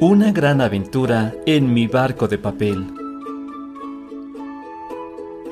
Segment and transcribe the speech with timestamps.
[0.00, 2.86] Una gran aventura en mi barco de papel.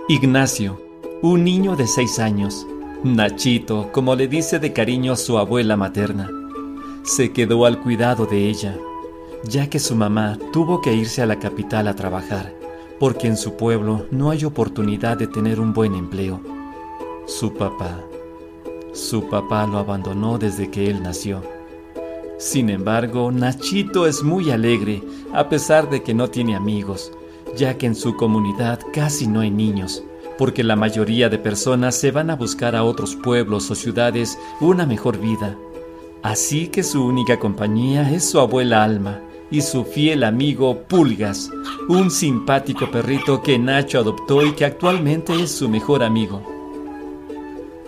[0.09, 0.81] Ignacio,
[1.21, 2.65] un niño de seis años,
[3.03, 6.31] Nachito, como le dice de cariño su abuela materna,
[7.03, 8.77] se quedó al cuidado de ella,
[9.43, 12.55] ya que su mamá tuvo que irse a la capital a trabajar,
[13.01, 16.41] porque en su pueblo no hay oportunidad de tener un buen empleo.
[17.27, 17.99] Su papá,
[18.93, 21.56] su papá lo abandonó desde que él nació
[22.39, 27.11] sin embargo, Nachito es muy alegre, a pesar de que no tiene amigos,
[27.57, 30.05] ya que en su comunidad casi no hay niños,
[30.37, 34.85] porque la mayoría de personas se van a buscar a otros pueblos o ciudades una
[34.85, 35.57] mejor vida.
[36.23, 41.51] Así que su única compañía es su abuela Alma y su fiel amigo Pulgas,
[41.89, 46.43] un simpático perrito que Nacho adoptó y que actualmente es su mejor amigo.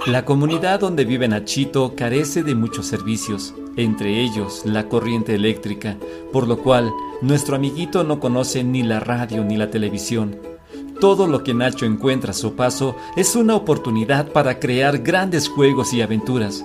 [0.06, 5.96] La comunidad donde vive Nachito carece de muchos servicios, entre ellos la corriente eléctrica,
[6.32, 10.36] por lo cual nuestro amiguito no conoce ni la radio ni la televisión.
[11.00, 15.94] Todo lo que Nacho encuentra a su paso es una oportunidad para crear grandes juegos
[15.94, 16.64] y aventuras.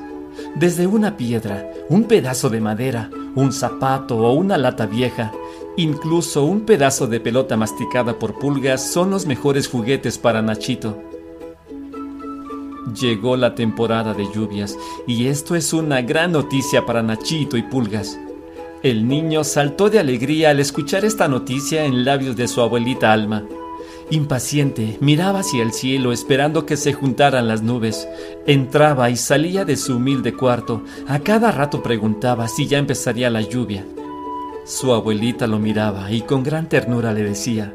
[0.56, 5.32] Desde una piedra, un pedazo de madera, un zapato o una lata vieja,
[5.78, 11.13] incluso un pedazo de pelota masticada por pulgas son los mejores juguetes para Nachito.
[12.92, 18.20] Llegó la temporada de lluvias y esto es una gran noticia para Nachito y Pulgas.
[18.84, 23.46] El niño saltó de alegría al escuchar esta noticia en labios de su abuelita Alma.
[24.10, 28.06] Impaciente, miraba hacia el cielo esperando que se juntaran las nubes.
[28.46, 30.84] Entraba y salía de su humilde cuarto.
[31.08, 33.86] A cada rato preguntaba si ya empezaría la lluvia.
[34.66, 37.74] Su abuelita lo miraba y con gran ternura le decía,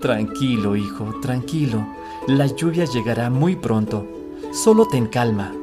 [0.00, 1.86] Tranquilo, hijo, tranquilo.
[2.26, 4.17] La lluvia llegará muy pronto.
[4.64, 5.54] Solo ten calma.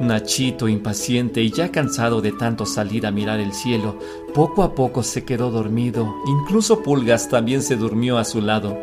[0.00, 3.98] Nachito, impaciente y ya cansado de tanto salir a mirar el cielo,
[4.32, 8.78] poco a poco se quedó dormido, incluso Pulgas también se durmió a su lado.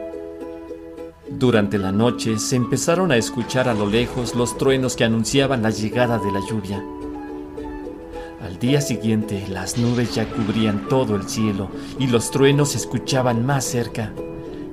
[1.27, 5.71] Durante la noche se empezaron a escuchar a lo lejos los truenos que anunciaban la
[5.71, 6.85] llegada de la lluvia.
[8.43, 13.43] Al día siguiente las nubes ya cubrían todo el cielo y los truenos se escuchaban
[13.43, 14.13] más cerca.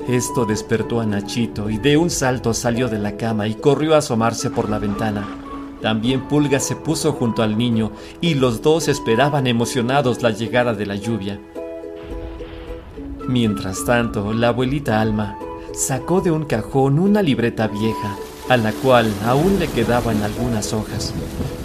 [0.09, 3.99] Esto despertó a Nachito y de un salto salió de la cama y corrió a
[3.99, 5.29] asomarse por la ventana.
[5.81, 10.87] También Pulga se puso junto al niño y los dos esperaban emocionados la llegada de
[10.87, 11.41] la lluvia.
[13.29, 15.39] Mientras tanto, la abuelita Alma
[15.73, 18.17] sacó de un cajón una libreta vieja,
[18.49, 21.15] a la cual aún le quedaban algunas hojas.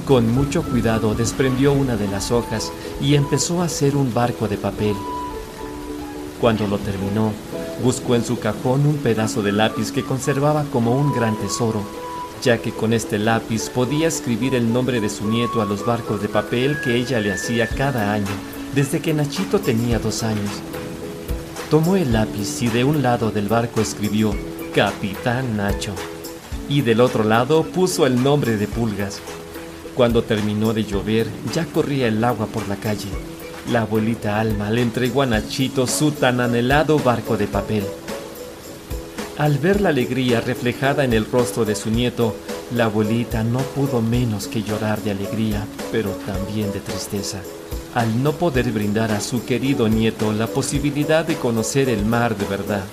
[0.06, 2.72] Con mucho cuidado desprendió una de las hojas
[3.02, 4.96] y empezó a hacer un barco de papel.
[6.40, 7.34] Cuando lo terminó,
[7.84, 11.84] Buscó en su cajón un pedazo de lápiz que conservaba como un gran tesoro,
[12.42, 16.22] ya que con este lápiz podía escribir el nombre de su nieto a los barcos
[16.22, 18.26] de papel que ella le hacía cada año,
[18.74, 20.50] desde que Nachito tenía dos años.
[21.70, 24.34] Tomó el lápiz y de un lado del barco escribió
[24.74, 25.94] Capitán Nacho,
[26.70, 29.20] y del otro lado puso el nombre de Pulgas.
[29.94, 33.10] Cuando terminó de llover, ya corría el agua por la calle.
[33.72, 37.84] La abuelita Alma le entregó a Nachito su tan anhelado barco de papel.
[39.38, 42.34] Al ver la alegría reflejada en el rostro de su nieto,
[42.74, 47.42] la abuelita no pudo menos que llorar de alegría, pero también de tristeza,
[47.94, 52.46] al no poder brindar a su querido nieto la posibilidad de conocer el mar de
[52.46, 52.86] verdad.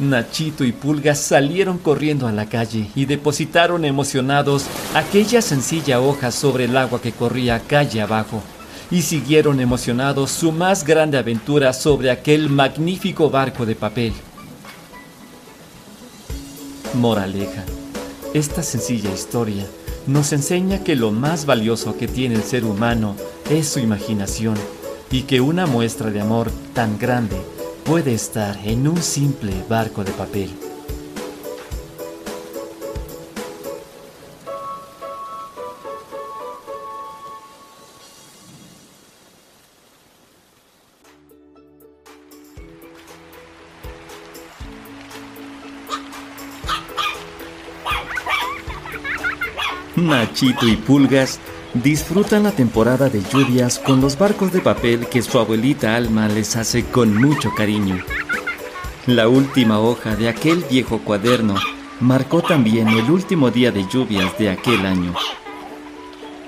[0.00, 6.66] Nachito y Pulga salieron corriendo a la calle y depositaron emocionados aquella sencilla hoja sobre
[6.66, 8.42] el agua que corría calle abajo
[8.90, 14.12] y siguieron emocionados su más grande aventura sobre aquel magnífico barco de papel.
[16.94, 17.64] Moraleja.
[18.34, 19.66] Esta sencilla historia
[20.06, 23.14] nos enseña que lo más valioso que tiene el ser humano
[23.48, 24.54] es su imaginación
[25.10, 27.36] y que una muestra de amor tan grande
[27.84, 30.69] puede estar en un simple barco de papel.
[50.08, 51.38] Nachito y Pulgas
[51.74, 56.56] disfrutan la temporada de lluvias con los barcos de papel que su abuelita Alma les
[56.56, 58.02] hace con mucho cariño.
[59.06, 61.54] La última hoja de aquel viejo cuaderno
[62.00, 65.14] marcó también el último día de lluvias de aquel año.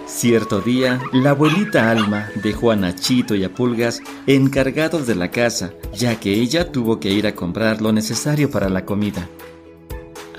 [0.07, 5.73] Cierto día, la abuelita Alma dejó a Nachito y a Pulgas encargados de la casa,
[5.95, 9.29] ya que ella tuvo que ir a comprar lo necesario para la comida.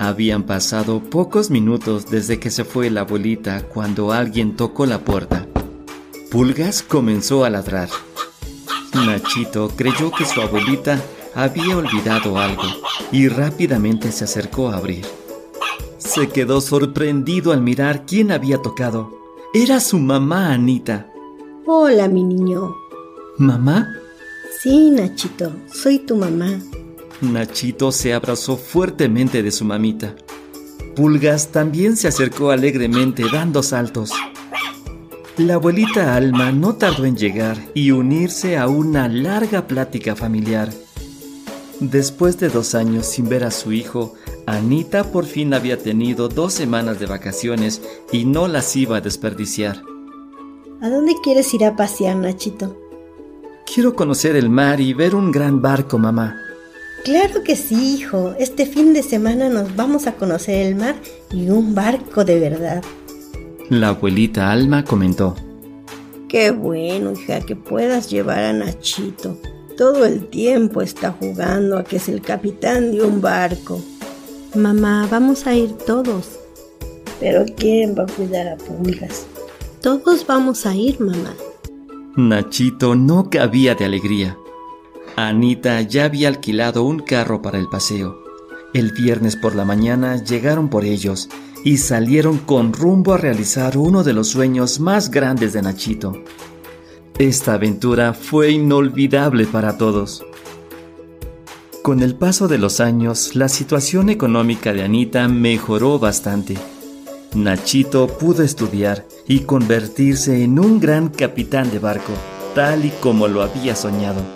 [0.04, 5.46] Habían pasado pocos minutos desde que se fue la abuelita cuando alguien tocó la puerta.
[6.30, 7.88] Pulgas comenzó a ladrar.
[8.92, 11.02] Nachito creyó que su abuelita
[11.34, 12.64] había olvidado algo
[13.12, 15.06] y rápidamente se acercó a abrir.
[15.96, 19.10] Se quedó sorprendido al mirar quién había tocado.
[19.54, 21.10] Era su mamá Anita.
[21.64, 22.74] Hola, mi niño.
[23.38, 23.88] ¿Mamá?
[24.60, 26.60] Sí, Nachito, soy tu mamá.
[27.32, 30.14] Nachito se abrazó fuertemente de su mamita.
[30.94, 34.12] Pulgas también se acercó alegremente dando saltos.
[35.36, 40.70] La abuelita Alma no tardó en llegar y unirse a una larga plática familiar.
[41.80, 44.14] Después de dos años sin ver a su hijo,
[44.46, 47.82] Anita por fin había tenido dos semanas de vacaciones
[48.12, 49.82] y no las iba a desperdiciar.
[50.80, 52.76] ¿A dónde quieres ir a pasear, Nachito?
[53.66, 56.43] Quiero conocer el mar y ver un gran barco, mamá.
[57.04, 58.34] Claro que sí, hijo.
[58.38, 60.96] Este fin de semana nos vamos a conocer el mar
[61.30, 62.82] y un barco de verdad.
[63.68, 65.36] La abuelita Alma comentó.
[66.28, 69.38] Qué bueno, hija, que puedas llevar a Nachito.
[69.76, 73.82] Todo el tiempo está jugando a que es el capitán de un barco.
[74.54, 76.38] Mamá, vamos a ir todos.
[77.20, 79.26] Pero ¿quién va a cuidar a Pulgas?
[79.82, 81.34] Todos vamos a ir, mamá.
[82.16, 84.38] Nachito no cabía de alegría.
[85.16, 88.22] Anita ya había alquilado un carro para el paseo.
[88.72, 91.28] El viernes por la mañana llegaron por ellos
[91.64, 96.12] y salieron con rumbo a realizar uno de los sueños más grandes de Nachito.
[97.18, 100.24] Esta aventura fue inolvidable para todos.
[101.82, 106.56] Con el paso de los años, la situación económica de Anita mejoró bastante.
[107.34, 112.12] Nachito pudo estudiar y convertirse en un gran capitán de barco,
[112.54, 114.33] tal y como lo había soñado.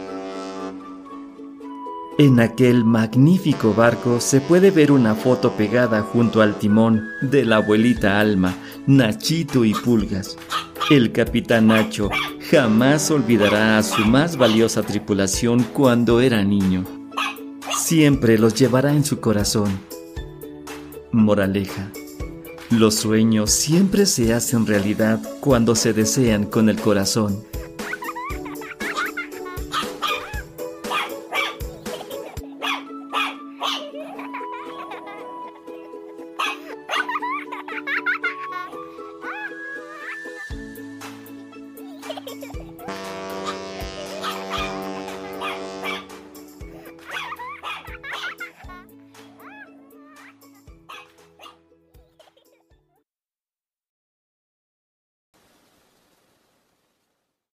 [2.20, 7.58] En aquel magnífico barco se puede ver una foto pegada junto al timón de la
[7.58, 8.56] abuelita Alma,
[8.88, 10.36] Nachito y Pulgas.
[10.90, 12.10] El capitán Nacho
[12.50, 16.84] jamás olvidará a su más valiosa tripulación cuando era niño.
[17.76, 19.78] Siempre los llevará en su corazón.
[21.12, 21.92] Moraleja.
[22.70, 27.44] Los sueños siempre se hacen realidad cuando se desean con el corazón.